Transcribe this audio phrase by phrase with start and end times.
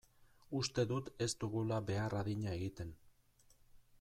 [0.59, 2.97] Uste dut ez dugula behar adina egiten.